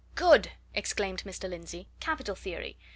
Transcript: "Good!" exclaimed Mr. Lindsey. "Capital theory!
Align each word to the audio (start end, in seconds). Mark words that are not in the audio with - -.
"Good!" 0.15 0.53
exclaimed 0.73 1.21
Mr. 1.25 1.47
Lindsey. 1.47 1.87
"Capital 1.99 2.33
theory! 2.33 2.75